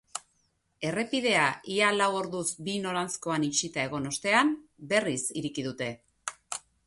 [0.91, 1.43] Errepidea
[1.73, 4.53] ia lau orduz bi noranzkotan itxita egon ostean,
[4.95, 5.93] berriz ireki dute.